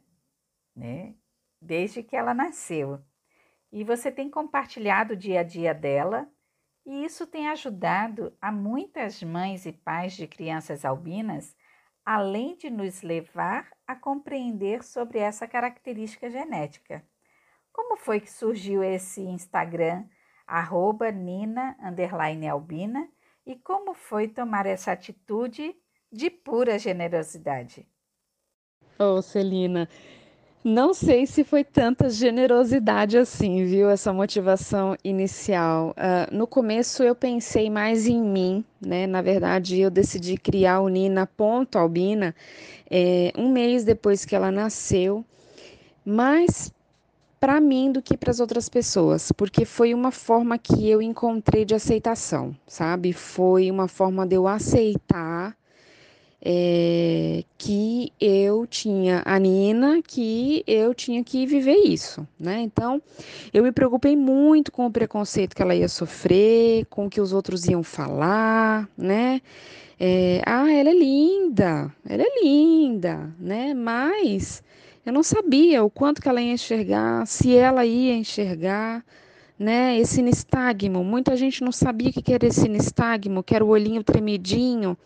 né? 0.77 1.17
Desde 1.61 2.01
que 2.05 2.15
ela 2.15 2.33
nasceu 2.33 3.01
e 3.73 3.85
você 3.85 4.11
tem 4.11 4.31
compartilhado 4.31 5.15
o 5.15 5.17
dia 5.17 5.41
a 5.41 5.43
dia 5.45 5.73
dela, 5.73 6.29
e 6.85 7.05
isso 7.05 7.27
tem 7.27 7.49
ajudado 7.49 8.37
a 8.41 8.51
muitas 8.51 9.23
mães 9.23 9.67
e 9.67 9.73
pais 9.73 10.15
de 10.15 10.27
crianças 10.27 10.85
albinas, 10.85 11.55
além 12.05 12.57
de 12.57 12.71
nos 12.71 13.03
levar 13.03 13.71
a 13.87 13.95
compreender 13.95 14.83
sobre 14.83 15.19
essa 15.19 15.47
característica 15.47 16.31
genética. 16.31 17.05
Como 17.73 17.97
foi 17.97 18.21
que 18.21 18.31
surgiu 18.31 18.83
esse 18.83 19.21
Instagram, 19.21 20.05
arroba 20.47 21.13
Nina 21.13 21.77
Albina, 22.51 23.09
e 23.47 23.57
como 23.57 23.95
foi 23.95 24.27
tomar 24.27 24.67
essa 24.67 24.93
atitude 24.93 25.75
de 26.11 26.29
pura 26.31 26.79
generosidade? 26.79 27.87
Oh, 28.99 29.23
Celina, 29.23 29.89
Não 30.63 30.93
sei 30.93 31.27
se 31.27 31.43
foi 31.43 31.65
tanta 31.65 32.11
generosidade 32.11 33.17
assim, 33.17 33.65
viu? 33.65 33.89
Essa 33.89 34.13
motivação 34.13 34.95
inicial. 35.03 35.95
Uh, 35.97 36.37
no 36.37 36.47
começo 36.47 37.03
eu 37.03 37.15
pensei 37.15 37.71
mais 37.71 38.07
em 38.07 38.21
mim, 38.21 38.63
né? 38.79 39.07
Na 39.07 39.23
verdade, 39.23 39.81
eu 39.81 39.91
decidi 39.91 40.37
criar 40.37 40.81
o 40.81 40.89
Nina 40.89 41.27
Ponto 41.27 41.79
Albina 41.79 42.35
é, 42.91 43.33
um 43.39 43.51
mês 43.51 43.85
depois 43.85 44.27
que 44.27 44.37
ela 44.37 44.51
nasceu, 44.51 45.25
mais 46.05 46.71
para 47.39 47.59
mim 47.59 47.91
do 47.91 48.03
que 48.03 48.15
para 48.15 48.31
as 48.31 48.39
outras 48.39 48.69
pessoas, 48.69 49.33
porque 49.33 49.65
foi 49.65 49.95
uma 49.95 50.11
forma 50.11 50.59
que 50.59 50.91
eu 50.91 51.01
encontrei 51.01 51.65
de 51.65 51.75
aceitação, 51.75 52.55
sabe? 52.67 53.15
Foi 53.15 53.71
uma 53.71 53.89
forma 53.89 54.27
de 54.27 54.35
eu 54.37 54.47
aceitar 54.47 55.57
é, 56.43 57.45
que 57.59 58.13
eu 58.19 58.67
tinha 58.67 59.23
a 59.27 59.39
Nina, 59.39 60.01
que 60.03 60.65
eu 60.67 60.95
tinha 60.95 61.23
que 61.23 61.47
viver 61.47 61.77
isso, 61.77 62.27
né? 62.39 62.61
Então, 62.61 63.01
eu 63.53 63.63
me 63.63 63.71
preocupei 63.71 64.17
muito 64.17 64.73
com 64.73 64.87
o 64.87 64.91
preconceito 64.91 65.55
que 65.55 65.63
ela 65.63 65.75
ia 65.75 65.89
sofrer, 65.89 66.87
com 66.87 67.07
o 67.07 67.11
que 67.11 67.21
os 67.21 67.33
outros 67.33 67.67
iam 67.67 67.83
falar, 67.83 68.89
né? 68.97 69.43
É, 69.99 70.41
ah, 70.47 70.73
ela 70.73 70.89
é 70.89 70.95
linda, 70.95 71.95
ela 72.09 72.23
é 72.23 72.43
linda, 72.43 73.31
né? 73.39 73.75
Mas 73.75 74.63
eu 75.05 75.13
não 75.13 75.23
sabia 75.23 75.85
o 75.85 75.91
quanto 75.91 76.23
que 76.23 76.29
ela 76.29 76.41
ia 76.41 76.55
enxergar, 76.55 77.27
se 77.27 77.55
ela 77.55 77.85
ia 77.85 78.15
enxergar, 78.15 79.05
né? 79.59 79.99
Esse 79.99 80.23
nistagmo. 80.23 81.05
Muita 81.05 81.37
gente 81.37 81.63
não 81.63 81.71
sabia 81.71 82.09
o 82.09 82.13
que 82.13 82.33
era 82.33 82.47
esse 82.47 82.67
nistagmo, 82.67 83.43
que 83.43 83.55
era 83.55 83.63
o 83.63 83.69
olhinho 83.69 84.03
tremidinho 84.03 84.97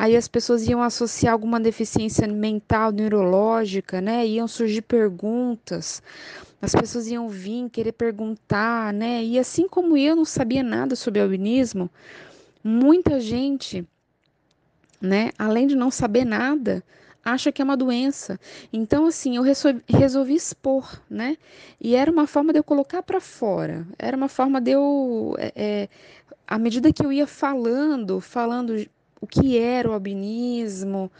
Aí 0.00 0.16
as 0.16 0.26
pessoas 0.26 0.66
iam 0.66 0.82
associar 0.82 1.34
alguma 1.34 1.60
deficiência 1.60 2.26
mental, 2.26 2.90
neurológica, 2.90 4.00
né? 4.00 4.26
Iam 4.26 4.48
surgir 4.48 4.80
perguntas. 4.80 6.02
As 6.62 6.74
pessoas 6.74 7.06
iam 7.08 7.28
vir 7.28 7.68
querer 7.68 7.92
perguntar, 7.92 8.94
né? 8.94 9.22
E 9.22 9.38
assim 9.38 9.68
como 9.68 9.98
eu 9.98 10.16
não 10.16 10.24
sabia 10.24 10.62
nada 10.62 10.96
sobre 10.96 11.20
albinismo, 11.20 11.90
muita 12.64 13.20
gente, 13.20 13.86
né, 15.02 15.32
além 15.38 15.66
de 15.66 15.76
não 15.76 15.90
saber 15.90 16.24
nada, 16.24 16.82
acha 17.22 17.52
que 17.52 17.60
é 17.60 17.64
uma 17.64 17.76
doença. 17.76 18.40
Então, 18.72 19.04
assim, 19.04 19.36
eu 19.36 19.42
resolvi, 19.42 19.82
resolvi 19.86 20.34
expor, 20.34 20.98
né? 21.10 21.36
E 21.78 21.94
era 21.94 22.10
uma 22.10 22.26
forma 22.26 22.54
de 22.54 22.58
eu 22.58 22.64
colocar 22.64 23.02
para 23.02 23.20
fora. 23.20 23.86
Era 23.98 24.16
uma 24.16 24.30
forma 24.30 24.62
de 24.62 24.70
eu, 24.70 25.36
é, 25.38 25.52
é, 25.54 25.88
à 26.46 26.58
medida 26.58 26.90
que 26.90 27.04
eu 27.04 27.12
ia 27.12 27.26
falando, 27.26 28.18
falando 28.18 28.88
o 29.20 29.26
que 29.26 29.58
era 29.58 29.88
o 29.88 29.92
albinismo, 29.92 31.10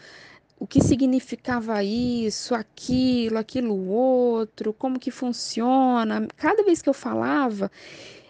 o 0.59 0.67
que 0.67 0.83
significava 0.83 1.83
isso, 1.83 2.55
aquilo, 2.55 3.39
aquilo 3.39 3.89
outro, 3.89 4.73
como 4.73 4.99
que 4.99 5.11
funciona. 5.11 6.27
Cada 6.37 6.63
vez 6.63 6.83
que 6.83 6.89
eu 6.89 6.95
falava, 6.95 7.71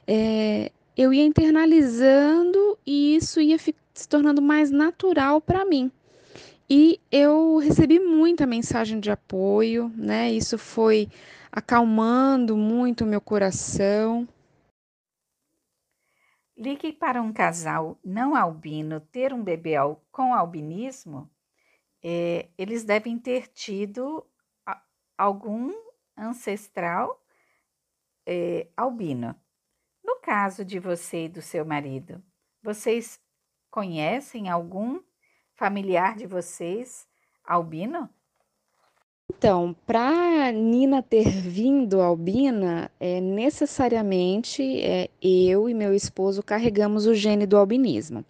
é, 0.07 0.71
eu 0.97 1.13
ia 1.13 1.25
internalizando 1.25 2.79
e 2.87 3.17
isso 3.17 3.41
ia 3.41 3.59
se 3.59 4.09
tornando 4.09 4.41
mais 4.41 4.71
natural 4.71 5.41
para 5.41 5.65
mim. 5.65 5.91
E 6.69 7.01
eu 7.11 7.57
recebi 7.57 7.99
muita 7.99 8.47
mensagem 8.47 9.01
de 9.01 9.11
apoio, 9.11 9.93
né? 9.97 10.31
Isso 10.31 10.57
foi 10.57 11.09
acalmando 11.51 12.57
muito 12.57 13.03
o 13.03 13.07
meu 13.07 13.21
coração. 13.21 14.29
Ligue 16.61 16.93
para 16.93 17.23
um 17.23 17.33
casal 17.33 17.99
não 18.05 18.37
albino 18.37 19.01
ter 19.01 19.33
um 19.33 19.43
bebê 19.43 19.77
com 20.13 20.35
albinismo, 20.35 21.31
é, 22.03 22.51
eles 22.59 22.85
devem 22.85 23.19
ter 23.19 23.49
tido 23.49 24.27
algum 25.17 25.73
ancestral 26.15 27.19
é, 28.27 28.69
albino. 28.77 29.35
No 30.05 30.21
caso 30.21 30.63
de 30.63 30.79
você 30.79 31.25
e 31.25 31.29
do 31.31 31.41
seu 31.41 31.65
marido, 31.65 32.23
vocês 32.63 33.19
conhecem 33.71 34.51
algum 34.51 35.01
familiar 35.55 36.15
de 36.15 36.27
vocês 36.27 37.09
albino? 37.43 38.07
Então, 39.37 39.77
para 39.87 40.51
Nina 40.51 41.03
ter 41.03 41.31
vindo 41.31 42.01
albina, 42.01 42.91
é, 42.99 43.21
necessariamente 43.21 44.81
é, 44.81 45.09
eu 45.23 45.69
e 45.69 45.75
meu 45.75 45.95
esposo 45.95 46.43
carregamos 46.43 47.07
o 47.07 47.15
gene 47.15 47.47
do 47.47 47.57
albinismo. 47.57 48.25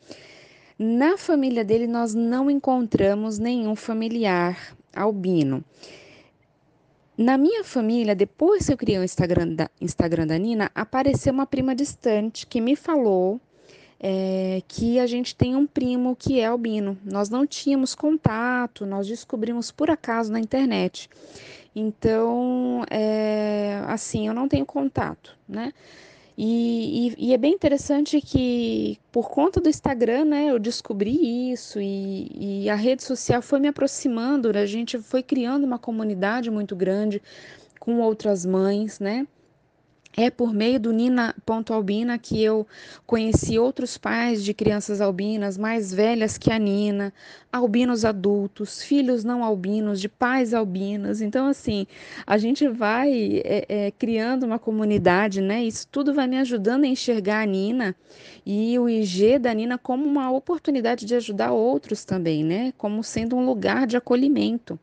Na 0.79 1.17
família 1.17 1.65
dele, 1.65 1.87
nós 1.87 2.15
não 2.15 2.51
encontramos 2.51 3.39
nenhum 3.39 3.75
familiar 3.75 4.77
albino. 4.95 5.65
Na 7.17 7.39
minha 7.39 7.65
família, 7.65 8.15
depois 8.15 8.67
que 8.67 8.73
eu 8.73 8.77
criei 8.77 8.99
o 8.99 9.05
Instagram 9.05 9.55
da, 9.55 9.71
Instagram 9.81 10.27
da 10.27 10.37
Nina, 10.37 10.71
apareceu 10.75 11.33
uma 11.33 11.47
prima 11.47 11.75
distante 11.75 12.47
que 12.47 12.61
me 12.61 12.77
falou 12.77 13.41
é, 14.03 14.63
que 14.67 14.99
a 14.99 15.07
gente 15.07 15.37
tem 15.37 15.55
um 15.55 15.67
primo 15.67 16.17
que 16.17 16.41
é 16.41 16.47
albino. 16.47 16.99
Nós 17.05 17.29
não 17.29 17.47
tínhamos 17.47 17.95
contato, 17.95 18.87
nós 18.87 19.07
descobrimos 19.07 19.71
por 19.71 19.91
acaso 19.91 20.33
na 20.33 20.41
internet. 20.41 21.11
Então, 21.77 22.85
é, 22.91 23.83
assim, 23.87 24.27
eu 24.27 24.35
não 24.35 24.49
tenho 24.49 24.65
contato, 24.65 25.37
né? 25.47 25.73
E, 26.43 27.15
e, 27.19 27.27
e, 27.29 27.35
é 27.35 27.37
bem 27.37 27.53
interessante 27.53 28.19
que, 28.19 28.99
por 29.13 29.29
conta 29.29 29.61
do 29.61 29.69
Instagram, 29.69 30.25
né, 30.25 30.47
eu 30.47 30.59
descobri 30.59 31.53
isso 31.53 31.79
e, 31.79 32.63
e 32.65 32.71
a 32.71 32.75
rede 32.75 33.03
social 33.03 33.43
foi 33.43 33.61
me 33.61 33.69
aproximando, 33.69 34.49
a 34.57 34.65
gente 34.65 34.99
foi 34.99 35.23
criando 35.23 35.65
uma 35.65 35.79
comunidade 35.79 36.51
muito 36.51 36.75
grande 36.75 37.21
com 37.79 38.01
outras 38.01 38.47
mães, 38.47 38.99
né? 38.99 39.27
É 40.23 40.29
por 40.29 40.53
meio 40.53 40.79
do 40.79 40.93
Nina.albina 40.93 42.19
que 42.19 42.43
eu 42.43 42.67
conheci 43.07 43.59
outros 43.59 43.97
pais 43.97 44.45
de 44.45 44.53
crianças 44.53 45.01
albinas 45.01 45.57
mais 45.57 45.95
velhas 45.95 46.37
que 46.37 46.53
a 46.53 46.59
Nina, 46.59 47.11
albinos 47.51 48.05
adultos, 48.05 48.83
filhos 48.83 49.25
não 49.25 49.43
albinos, 49.43 49.99
de 49.99 50.11
pais 50.11 50.53
albinas. 50.53 51.23
Então, 51.23 51.47
assim, 51.47 51.87
a 52.27 52.37
gente 52.37 52.69
vai 52.69 53.41
é, 53.43 53.65
é, 53.67 53.91
criando 53.93 54.45
uma 54.45 54.59
comunidade, 54.59 55.41
né? 55.41 55.65
Isso 55.65 55.89
tudo 55.91 56.13
vai 56.13 56.27
me 56.27 56.37
ajudando 56.37 56.85
a 56.85 56.89
enxergar 56.89 57.41
a 57.43 57.47
Nina 57.47 57.97
e 58.45 58.79
o 58.79 58.91
IG 58.91 59.39
da 59.39 59.55
Nina 59.55 59.79
como 59.79 60.05
uma 60.05 60.31
oportunidade 60.31 61.07
de 61.07 61.15
ajudar 61.15 61.53
outros 61.53 62.05
também, 62.05 62.45
né? 62.45 62.75
Como 62.77 63.03
sendo 63.03 63.37
um 63.37 63.47
lugar 63.47 63.87
de 63.87 63.97
acolhimento 63.97 64.79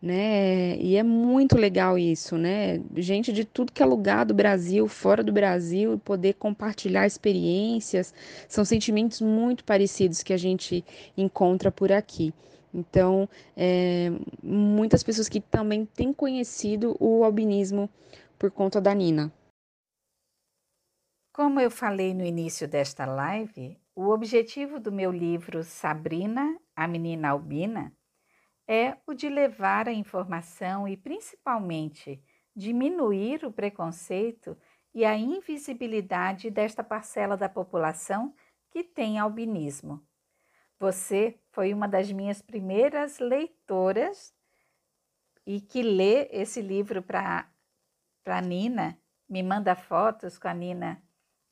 né? 0.00 0.76
E 0.78 0.96
é 0.96 1.02
muito 1.02 1.56
legal 1.56 1.98
isso, 1.98 2.38
né? 2.38 2.80
Gente 2.96 3.32
de 3.32 3.44
tudo 3.44 3.72
que 3.72 3.82
é 3.82 3.86
lugar 3.86 4.24
do 4.24 4.32
Brasil, 4.32 4.86
fora 4.86 5.22
do 5.22 5.32
Brasil, 5.32 5.98
poder 5.98 6.34
compartilhar 6.34 7.06
experiências, 7.06 8.14
são 8.48 8.64
sentimentos 8.64 9.20
muito 9.20 9.64
parecidos 9.64 10.22
que 10.22 10.32
a 10.32 10.36
gente 10.36 10.84
encontra 11.16 11.70
por 11.70 11.90
aqui. 11.90 12.32
Então, 12.72 13.28
é, 13.56 14.10
muitas 14.42 15.02
pessoas 15.02 15.28
que 15.28 15.40
também 15.40 15.84
têm 15.84 16.12
conhecido 16.12 16.96
o 17.00 17.24
albinismo 17.24 17.90
por 18.38 18.50
conta 18.50 18.80
da 18.80 18.94
Nina. 18.94 19.32
Como 21.32 21.60
eu 21.60 21.70
falei 21.70 22.14
no 22.14 22.24
início 22.24 22.68
desta 22.68 23.06
live, 23.06 23.78
o 23.96 24.10
objetivo 24.10 24.78
do 24.78 24.92
meu 24.92 25.10
livro 25.10 25.64
Sabrina, 25.64 26.56
a 26.76 26.86
Menina 26.86 27.30
Albina, 27.30 27.92
é 28.68 28.98
o 29.06 29.14
de 29.14 29.30
levar 29.30 29.88
a 29.88 29.92
informação 29.92 30.86
e, 30.86 30.94
principalmente, 30.94 32.22
diminuir 32.54 33.46
o 33.46 33.50
preconceito 33.50 34.54
e 34.94 35.06
a 35.06 35.16
invisibilidade 35.16 36.50
desta 36.50 36.84
parcela 36.84 37.34
da 37.34 37.48
população 37.48 38.34
que 38.70 38.84
tem 38.84 39.18
albinismo. 39.18 40.06
Você 40.78 41.40
foi 41.50 41.72
uma 41.72 41.88
das 41.88 42.12
minhas 42.12 42.42
primeiras 42.42 43.18
leitoras 43.18 44.34
e 45.46 45.60
que 45.60 45.82
lê 45.82 46.28
esse 46.30 46.60
livro 46.60 47.02
para 47.02 47.48
a 48.26 48.40
Nina, 48.40 48.98
me 49.28 49.42
manda 49.42 49.74
fotos 49.74 50.38
com 50.38 50.46
a 50.46 50.54
Nina 50.54 51.02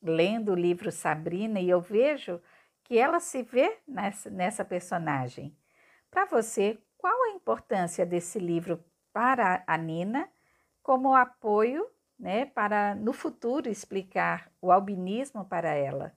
lendo 0.03 0.53
o 0.53 0.55
livro 0.55 0.93
Sabrina 0.93 1.61
e 1.61 1.69
eu 1.69 1.81
vejo 1.81 2.41
que 2.85 2.99
ela 2.99 3.19
se 3.19 3.43
vê 3.43 3.79
nessa, 3.89 4.31
nessa 4.31 4.65
personagem. 4.65 5.57
Para 6.11 6.25
você, 6.27 6.79
qual 7.07 7.23
a 7.23 7.37
importância 7.37 8.05
desse 8.05 8.37
livro 8.37 8.85
para 9.13 9.63
a 9.65 9.79
Nina 9.79 10.29
como 10.83 11.15
apoio 11.15 11.87
né, 12.19 12.47
para 12.47 12.97
no 12.97 13.13
futuro 13.13 13.71
explicar 13.71 14.51
o 14.61 14.73
albinismo 14.73 15.45
para 15.45 15.73
ela? 15.73 16.13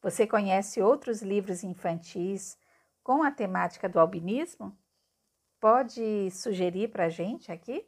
Você 0.00 0.28
conhece 0.28 0.80
outros 0.80 1.20
livros 1.20 1.64
infantis 1.64 2.56
com 3.02 3.24
a 3.24 3.32
temática 3.32 3.88
do 3.88 3.98
albinismo? 3.98 4.78
Pode 5.58 6.30
sugerir 6.30 6.92
para 6.92 7.06
a 7.06 7.08
gente 7.08 7.50
aqui? 7.50 7.84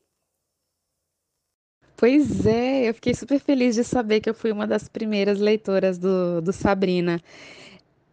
Pois 1.97 2.45
é, 2.45 2.89
eu 2.89 2.95
fiquei 2.95 3.15
super 3.15 3.39
feliz 3.39 3.77
de 3.77 3.85
saber 3.85 4.21
que 4.21 4.29
eu 4.29 4.35
fui 4.35 4.51
uma 4.51 4.67
das 4.67 4.89
primeiras 4.89 5.39
leitoras 5.39 5.97
do, 5.97 6.43
do 6.43 6.53
Sabrina. 6.53 7.23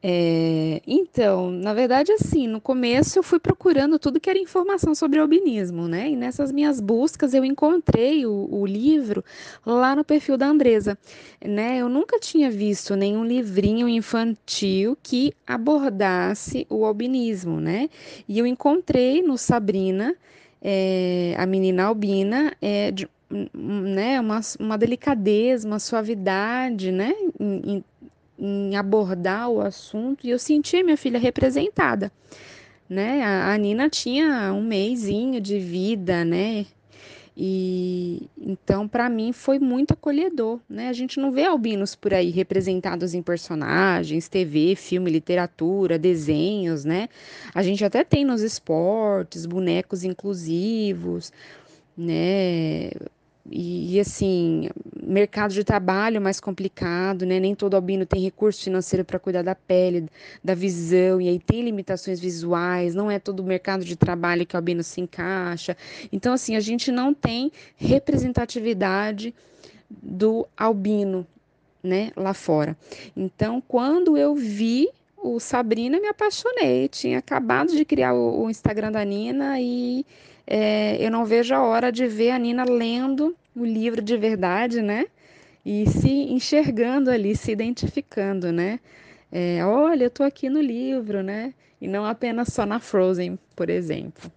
É, 0.01 0.81
então, 0.87 1.51
na 1.51 1.73
verdade, 1.73 2.11
assim, 2.13 2.47
no 2.47 2.61
começo 2.61 3.19
eu 3.19 3.23
fui 3.23 3.37
procurando 3.37 3.99
tudo 3.99 4.19
que 4.19 4.29
era 4.29 4.39
informação 4.39 4.95
sobre 4.95 5.19
albinismo, 5.19 5.89
né? 5.89 6.09
E 6.09 6.15
nessas 6.15 6.53
minhas 6.53 6.79
buscas 6.79 7.33
eu 7.33 7.43
encontrei 7.43 8.25
o, 8.25 8.47
o 8.49 8.65
livro 8.65 9.23
lá 9.65 9.93
no 9.95 10.05
perfil 10.05 10.37
da 10.37 10.47
Andresa, 10.47 10.97
né? 11.43 11.79
Eu 11.79 11.89
nunca 11.89 12.17
tinha 12.17 12.49
visto 12.49 12.95
nenhum 12.95 13.25
livrinho 13.25 13.89
infantil 13.89 14.97
que 15.03 15.33
abordasse 15.45 16.65
o 16.69 16.85
albinismo, 16.85 17.59
né? 17.59 17.89
E 18.27 18.39
eu 18.39 18.47
encontrei 18.47 19.21
no 19.21 19.37
Sabrina, 19.37 20.15
é, 20.61 21.35
a 21.37 21.45
menina 21.45 21.83
albina, 21.83 22.53
é, 22.61 22.89
de, 22.91 23.07
né, 23.53 24.19
uma, 24.19 24.39
uma 24.59 24.77
delicadeza, 24.77 25.67
uma 25.67 25.79
suavidade, 25.79 26.91
né, 26.91 27.13
em, 27.39 27.75
em 27.75 27.83
abordar 28.77 29.49
o 29.49 29.61
assunto 29.61 30.25
e 30.25 30.29
eu 30.29 30.39
senti 30.39 30.81
minha 30.83 30.97
filha 30.97 31.19
representada, 31.19 32.11
né? 32.89 33.21
A, 33.23 33.53
a 33.53 33.57
Nina 33.57 33.89
tinha 33.89 34.53
um 34.53 34.61
mêsinho 34.61 35.41
de 35.41 35.59
vida, 35.59 36.23
né? 36.23 36.65
E 37.41 38.29
então 38.37 38.85
para 38.85 39.09
mim 39.09 39.31
foi 39.31 39.59
muito 39.59 39.93
acolhedor, 39.93 40.59
né? 40.69 40.89
A 40.89 40.93
gente 40.93 41.19
não 41.19 41.31
vê 41.31 41.45
albinos 41.45 41.95
por 41.95 42.13
aí 42.13 42.29
representados 42.29 43.13
em 43.13 43.21
personagens, 43.21 44.27
TV, 44.27 44.75
filme, 44.75 45.09
literatura, 45.09 45.97
desenhos, 45.97 46.83
né? 46.83 47.07
A 47.53 47.63
gente 47.63 47.85
até 47.85 48.03
tem 48.03 48.25
nos 48.25 48.41
esportes 48.41 49.45
bonecos 49.45 50.03
inclusivos, 50.03 51.31
né? 51.97 52.89
E, 53.51 53.95
e, 53.95 53.99
assim, 53.99 54.69
mercado 55.01 55.53
de 55.53 55.63
trabalho 55.63 56.21
mais 56.21 56.39
complicado, 56.39 57.25
né? 57.25 57.39
Nem 57.39 57.55
todo 57.55 57.73
albino 57.73 58.05
tem 58.05 58.21
recurso 58.21 58.63
financeiro 58.63 59.03
para 59.03 59.17
cuidar 59.17 59.41
da 59.41 59.55
pele, 59.55 60.07
da 60.43 60.53
visão, 60.53 61.19
e 61.19 61.27
aí 61.27 61.39
tem 61.39 61.61
limitações 61.61 62.19
visuais, 62.19 62.93
não 62.93 63.09
é 63.09 63.17
todo 63.17 63.43
mercado 63.43 63.83
de 63.83 63.95
trabalho 63.95 64.45
que 64.45 64.55
o 64.55 64.57
albino 64.57 64.83
se 64.83 65.01
encaixa. 65.01 65.75
Então, 66.11 66.33
assim, 66.33 66.55
a 66.55 66.59
gente 66.59 66.91
não 66.91 67.13
tem 67.13 67.51
representatividade 67.75 69.33
do 69.89 70.47
albino, 70.55 71.25
né, 71.83 72.11
lá 72.15 72.33
fora. 72.33 72.77
Então, 73.17 73.61
quando 73.67 74.15
eu 74.15 74.35
vi 74.35 74.89
o 75.17 75.39
Sabrina, 75.39 75.99
me 75.99 76.07
apaixonei. 76.07 76.87
Tinha 76.87 77.19
acabado 77.19 77.75
de 77.75 77.83
criar 77.83 78.13
o, 78.13 78.43
o 78.43 78.49
Instagram 78.49 78.91
da 78.91 79.03
Nina 79.03 79.59
e 79.59 80.05
é, 80.47 80.97
eu 80.99 81.11
não 81.11 81.25
vejo 81.25 81.53
a 81.53 81.61
hora 81.61 81.91
de 81.91 82.07
ver 82.07 82.31
a 82.31 82.39
Nina 82.39 82.63
lendo 82.63 83.35
o 83.55 83.65
livro 83.65 84.01
de 84.01 84.17
verdade, 84.17 84.81
né? 84.81 85.05
E 85.65 85.87
se 85.89 86.09
enxergando 86.09 87.11
ali, 87.11 87.35
se 87.35 87.51
identificando, 87.51 88.51
né? 88.51 88.79
É, 89.31 89.63
olha, 89.65 90.05
eu 90.05 90.09
tô 90.09 90.23
aqui 90.23 90.49
no 90.49 90.61
livro, 90.61 91.21
né? 91.21 91.53
E 91.81 91.87
não 91.87 92.05
apenas 92.05 92.49
só 92.49 92.65
na 92.65 92.79
Frozen, 92.79 93.37
por 93.55 93.69
exemplo. 93.69 94.31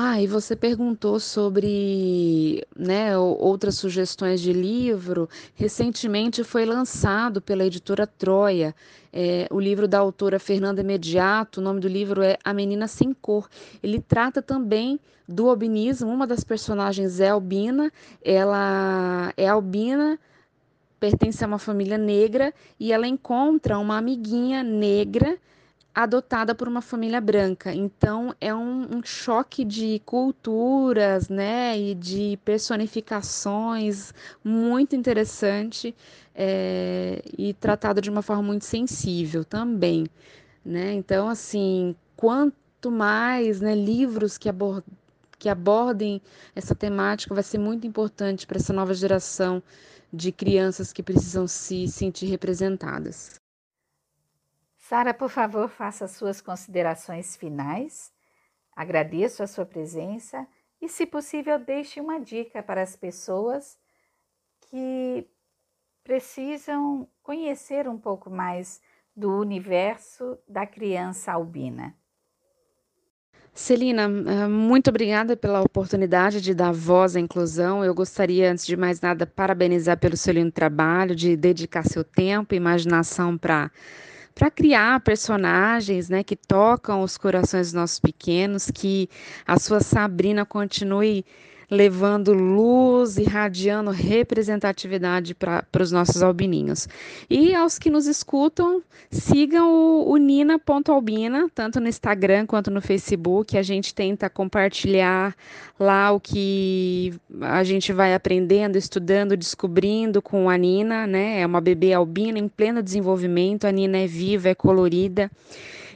Ah, 0.00 0.22
e 0.22 0.28
você 0.28 0.54
perguntou 0.54 1.18
sobre 1.18 2.64
né, 2.76 3.18
outras 3.18 3.74
sugestões 3.74 4.40
de 4.40 4.52
livro. 4.52 5.28
Recentemente 5.56 6.44
foi 6.44 6.64
lançado 6.64 7.42
pela 7.42 7.66
editora 7.66 8.06
Troia 8.06 8.72
é, 9.12 9.48
o 9.50 9.58
livro 9.58 9.88
da 9.88 9.98
autora 9.98 10.38
Fernanda 10.38 10.84
Mediato. 10.84 11.58
O 11.58 11.64
nome 11.64 11.80
do 11.80 11.88
livro 11.88 12.22
é 12.22 12.38
A 12.44 12.54
Menina 12.54 12.86
Sem 12.86 13.12
Cor. 13.12 13.48
Ele 13.82 14.00
trata 14.00 14.40
também 14.40 15.00
do 15.26 15.50
albinismo. 15.50 16.08
Uma 16.08 16.28
das 16.28 16.44
personagens 16.44 17.18
é 17.18 17.30
albina. 17.30 17.90
Ela 18.22 19.32
é 19.36 19.48
albina, 19.48 20.16
pertence 21.00 21.42
a 21.42 21.48
uma 21.48 21.58
família 21.58 21.98
negra 21.98 22.54
e 22.78 22.92
ela 22.92 23.08
encontra 23.08 23.76
uma 23.76 23.98
amiguinha 23.98 24.62
negra 24.62 25.36
adotada 25.94 26.54
por 26.54 26.68
uma 26.68 26.80
família 26.80 27.20
branca. 27.20 27.74
Então 27.74 28.34
é 28.40 28.54
um, 28.54 28.98
um, 28.98 29.02
choque 29.02 29.64
de 29.64 30.00
culturas, 30.04 31.28
né, 31.28 31.78
e 31.78 31.94
de 31.94 32.38
personificações 32.44 34.12
muito 34.44 34.94
interessante 34.94 35.94
é, 36.34 37.22
e 37.36 37.52
tratado 37.54 38.00
de 38.00 38.10
uma 38.10 38.22
forma 38.22 38.42
muito 38.42 38.64
sensível 38.64 39.44
também, 39.44 40.06
né? 40.64 40.92
Então 40.94 41.28
assim, 41.28 41.96
quanto 42.16 42.90
mais, 42.90 43.60
né, 43.60 43.74
livros 43.74 44.38
que 44.38 44.48
que 45.38 45.48
abordem 45.48 46.20
essa 46.54 46.74
temática 46.74 47.32
vai 47.34 47.44
ser 47.44 47.58
muito 47.58 47.86
importante 47.86 48.46
para 48.46 48.58
essa 48.58 48.72
nova 48.72 48.92
geração 48.92 49.62
de 50.12 50.32
crianças 50.32 50.92
que 50.92 51.02
precisam 51.02 51.46
se 51.46 51.86
sentir 51.86 52.26
representadas. 52.26 53.38
Sara, 54.88 55.12
por 55.12 55.28
favor, 55.28 55.68
faça 55.68 56.08
suas 56.08 56.40
considerações 56.40 57.36
finais. 57.36 58.10
Agradeço 58.74 59.42
a 59.42 59.46
sua 59.46 59.66
presença 59.66 60.46
e, 60.80 60.88
se 60.88 61.04
possível, 61.04 61.58
deixe 61.58 62.00
uma 62.00 62.18
dica 62.18 62.62
para 62.62 62.80
as 62.80 62.96
pessoas 62.96 63.76
que 64.62 65.28
precisam 66.02 67.06
conhecer 67.22 67.86
um 67.86 67.98
pouco 67.98 68.30
mais 68.30 68.80
do 69.14 69.38
universo 69.38 70.38
da 70.48 70.66
criança 70.66 71.32
albina. 71.32 71.94
Celina, 73.52 74.04
eh, 74.04 74.48
muito 74.48 74.88
obrigada 74.88 75.36
pela 75.36 75.60
oportunidade 75.60 76.40
de 76.40 76.54
dar 76.54 76.72
voz 76.72 77.14
à 77.14 77.20
inclusão. 77.20 77.84
Eu 77.84 77.94
gostaria, 77.94 78.50
antes 78.50 78.66
de 78.66 78.74
mais 78.74 79.02
nada, 79.02 79.26
parabenizar 79.26 79.98
pelo 79.98 80.16
seu 80.16 80.32
lindo 80.32 80.52
trabalho, 80.52 81.14
de 81.14 81.36
dedicar 81.36 81.84
seu 81.84 82.02
tempo 82.02 82.54
e 82.54 82.56
imaginação 82.56 83.36
para 83.36 83.70
para 84.38 84.52
criar 84.52 85.00
personagens, 85.00 86.08
né, 86.08 86.22
que 86.22 86.36
tocam 86.36 87.02
os 87.02 87.18
corações 87.18 87.68
dos 87.68 87.72
nossos 87.72 87.98
pequenos, 87.98 88.70
que 88.70 89.10
a 89.44 89.58
sua 89.58 89.80
Sabrina 89.80 90.46
continue 90.46 91.26
levando 91.70 92.32
luz, 92.32 93.18
irradiando 93.18 93.90
representatividade 93.90 95.34
para 95.34 95.64
os 95.80 95.92
nossos 95.92 96.22
albininhos. 96.22 96.88
E 97.28 97.54
aos 97.54 97.78
que 97.78 97.90
nos 97.90 98.06
escutam, 98.06 98.82
sigam 99.10 99.70
o, 99.70 100.10
o 100.10 100.16
Nina.albina, 100.16 101.50
tanto 101.54 101.78
no 101.78 101.88
Instagram 101.88 102.46
quanto 102.46 102.70
no 102.70 102.80
Facebook. 102.80 103.58
A 103.58 103.62
gente 103.62 103.94
tenta 103.94 104.30
compartilhar 104.30 105.34
lá 105.78 106.10
o 106.10 106.18
que 106.18 107.12
a 107.42 107.62
gente 107.64 107.92
vai 107.92 108.14
aprendendo, 108.14 108.76
estudando, 108.76 109.36
descobrindo 109.36 110.22
com 110.22 110.48
a 110.48 110.56
Nina, 110.56 111.06
né? 111.06 111.40
É 111.40 111.46
uma 111.46 111.60
bebê 111.60 111.92
albina 111.92 112.38
em 112.38 112.48
pleno 112.48 112.82
desenvolvimento. 112.82 113.66
A 113.66 113.72
Nina 113.72 113.98
é 113.98 114.06
viva, 114.06 114.48
é 114.48 114.54
colorida. 114.54 115.30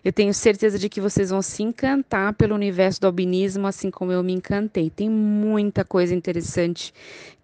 Eu 0.05 0.13
tenho 0.13 0.35
certeza 0.35 0.79
de 0.79 0.89
que 0.89 1.01
vocês 1.01 1.31
vão 1.31 1.41
se 1.41 1.63
encantar 1.63 2.35
pelo 2.35 2.55
universo 2.55 3.01
do 3.01 3.07
albinismo, 3.07 3.67
assim 3.67 3.91
como 3.91 4.11
eu 4.11 4.23
me 4.23 4.33
encantei. 4.33 4.91
Tem 4.91 5.09
muita 5.09 5.85
coisa 5.85 6.15
interessante 6.15 6.93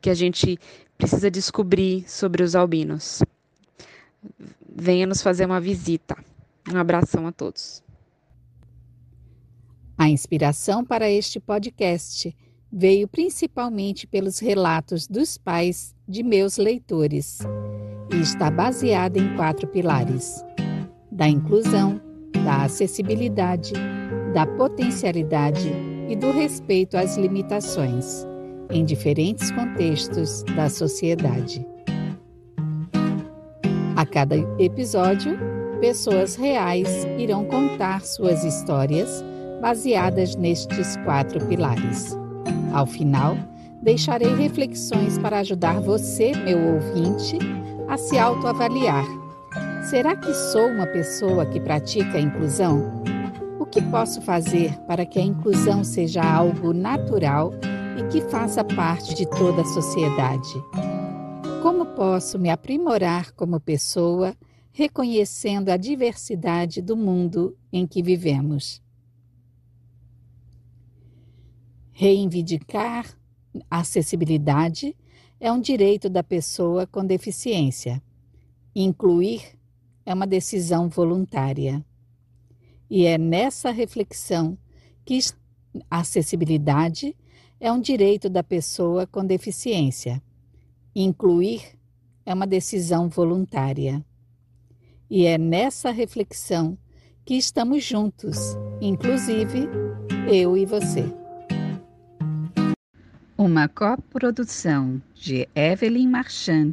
que 0.01 0.11
a 0.11 0.15
gente 0.15 0.59
precisa 0.97 1.31
descobrir 1.31 2.05
sobre 2.09 2.43
os 2.43 2.57
albinos. 2.57 3.23
Venha 4.69 5.07
nos 5.07 5.23
fazer 5.23 5.47
uma 5.47 5.61
visita. 5.61 6.17
Um 6.73 6.77
abração 6.77 7.27
a 7.27 7.33
todos. 7.33 7.83
A 9.97 10.09
inspiração 10.09 10.85
para 10.85 11.09
este 11.11 11.39
podcast 11.39 12.37
veio 12.71 13.09
principalmente 13.09 14.07
pelos 14.07 14.39
relatos 14.39 15.07
dos 15.07 15.39
pais 15.39 15.95
de 16.07 16.23
meus 16.23 16.57
leitores 16.57 17.39
e 18.13 18.21
está 18.21 18.51
baseada 18.51 19.19
em 19.19 19.35
quatro 19.37 19.67
pilares: 19.67 20.45
da 21.11 21.27
inclusão, 21.27 22.01
da 22.45 22.65
acessibilidade, 22.65 23.73
da 24.33 24.47
potencialidade 24.47 25.73
e 26.09 26.17
do 26.17 26.31
respeito 26.31 26.97
às 26.97 27.17
limitações, 27.17 28.27
em 28.71 28.85
diferentes 28.85 29.51
contextos 29.51 30.43
da 30.55 30.69
sociedade. 30.69 31.67
A 33.97 34.07
cada 34.07 34.37
episódio, 34.59 35.39
pessoas 35.81 36.37
reais 36.37 36.89
irão 37.19 37.45
contar 37.45 38.03
suas 38.03 38.45
histórias 38.45 39.25
baseadas 39.61 40.37
nestes 40.37 40.97
quatro 40.99 41.45
pilares. 41.47 42.17
Ao 42.73 42.87
final, 42.87 43.37
deixarei 43.83 44.35
reflexões 44.35 45.19
para 45.19 45.41
ajudar 45.41 45.81
você, 45.81 46.33
meu 46.45 46.75
ouvinte, 46.75 47.39
a 47.89 47.97
se 47.97 48.19
autoavaliar 48.19 49.05
Será 49.89 50.15
que 50.15 50.35
sou 50.35 50.69
uma 50.69 50.87
pessoa 50.87 51.47
que 51.47 51.59
pratica 51.59 52.19
a 52.19 52.21
inclusão? 52.21 53.03
O 53.59 53.65
que 53.65 53.81
posso 53.81 54.21
fazer 54.21 54.79
para 54.81 55.07
que 55.07 55.19
a 55.19 55.23
inclusão 55.23 55.83
seja 55.83 56.23
algo 56.23 56.75
natural 56.75 57.53
e 57.99 58.07
que 58.13 58.21
faça 58.29 58.63
parte 58.63 59.15
de 59.15 59.25
toda 59.25 59.63
a 59.63 59.65
sociedade? 59.65 60.53
Como 61.63 61.87
posso 61.87 62.39
me 62.39 62.51
aprimorar 62.51 63.33
como 63.33 63.59
pessoa, 63.59 64.37
reconhecendo 64.73 65.71
a 65.71 65.79
diversidade 65.79 66.83
do 66.83 66.95
mundo 66.95 67.57
em 67.73 67.87
que 67.87 68.03
vivemos? 68.03 68.83
Reivindicar 71.93 73.07
acessibilidade 73.71 74.95
é 75.41 75.51
um 75.51 75.59
direito 75.59 76.11
da 76.11 76.23
pessoa 76.23 76.87
com 76.87 77.03
deficiência. 77.03 78.03
Incluir 78.75 79.58
é 80.09 80.15
uma 80.15 80.27
decisão 80.27 80.89
voluntária. 80.89 81.85
E 82.89 83.05
é 83.05 83.19
nessa 83.19 83.71
reflexão 83.71 84.57
que 85.05 85.19
a 85.91 85.99
acessibilidade 85.99 87.15
é 87.61 87.71
um 87.71 87.79
direito 87.79 88.31
da 88.31 88.43
pessoa 88.43 89.07
com 89.07 89.23
deficiência. 89.23 90.23
Incluir 90.97 91.61
é 92.25 92.33
uma 92.33 92.47
decisão 92.47 93.07
voluntária. 93.07 94.03
E 95.11 95.27
é 95.27 95.37
nessa 95.37 95.91
reflexão 95.91 96.79
que 97.23 97.35
estamos 97.35 97.85
juntos, 97.85 98.39
inclusive 98.81 99.69
eu 100.27 100.57
e 100.57 100.65
você. 100.65 101.05
Uma 103.37 103.69
coprodução 103.69 105.03
de 105.15 105.47
Evelyn 105.55 106.09
Marchand 106.09 106.73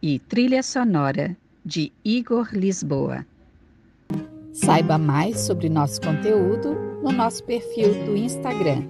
e 0.00 0.18
trilha 0.18 0.62
sonora 0.62 1.36
de 1.66 1.92
Igor 2.04 2.48
Lisboa. 2.52 3.26
Saiba 4.52 4.96
mais 4.96 5.40
sobre 5.40 5.68
nosso 5.68 6.00
conteúdo 6.00 6.76
no 7.02 7.10
nosso 7.10 7.42
perfil 7.42 7.92
do 8.04 8.16
Instagram, 8.16 8.84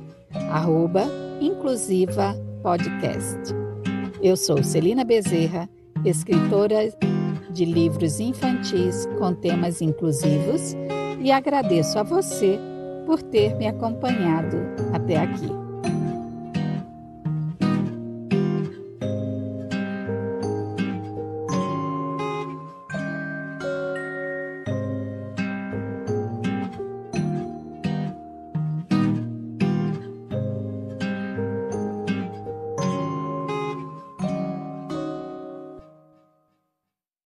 arroba 0.50 1.04
Inclusiva 1.40 2.36
Podcast. 2.62 3.54
Eu 4.22 4.36
sou 4.36 4.62
Celina 4.62 5.04
Bezerra, 5.04 5.66
escritora 6.04 6.92
de 7.50 7.64
livros 7.64 8.20
infantis 8.20 9.06
com 9.18 9.32
temas 9.32 9.80
inclusivos 9.80 10.74
e 11.18 11.32
agradeço 11.32 11.98
a 11.98 12.02
você 12.02 12.58
por 13.06 13.22
ter 13.22 13.56
me 13.56 13.66
acompanhado 13.66 14.58
até 14.92 15.16
aqui. 15.16 15.65